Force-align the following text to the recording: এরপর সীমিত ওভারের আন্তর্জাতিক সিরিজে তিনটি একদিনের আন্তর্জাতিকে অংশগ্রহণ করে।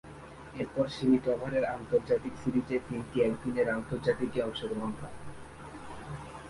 এরপর 0.55 0.85
সীমিত 0.87 1.25
ওভারের 1.27 1.65
আন্তর্জাতিক 1.75 2.33
সিরিজে 2.43 2.77
তিনটি 2.87 3.17
একদিনের 3.21 3.67
আন্তর্জাতিকে 3.69 4.39
অংশগ্রহণ 4.41 4.91
করে। 4.99 5.15